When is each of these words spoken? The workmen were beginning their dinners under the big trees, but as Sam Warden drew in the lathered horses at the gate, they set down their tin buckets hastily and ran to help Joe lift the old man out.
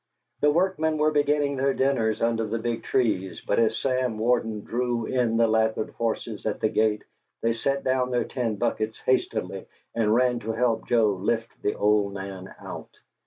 The 0.39 0.49
workmen 0.49 0.97
were 0.97 1.11
beginning 1.11 1.57
their 1.57 1.75
dinners 1.75 2.23
under 2.23 2.47
the 2.47 2.57
big 2.57 2.81
trees, 2.81 3.39
but 3.45 3.59
as 3.59 3.77
Sam 3.77 4.17
Warden 4.17 4.61
drew 4.61 5.05
in 5.05 5.37
the 5.37 5.45
lathered 5.47 5.91
horses 5.91 6.47
at 6.47 6.59
the 6.59 6.69
gate, 6.69 7.03
they 7.43 7.53
set 7.53 7.83
down 7.83 8.09
their 8.09 8.23
tin 8.25 8.55
buckets 8.55 8.99
hastily 9.01 9.67
and 9.93 10.15
ran 10.15 10.39
to 10.39 10.53
help 10.53 10.87
Joe 10.87 11.11
lift 11.11 11.49
the 11.61 11.75
old 11.75 12.15
man 12.15 12.51
out. 12.59 12.97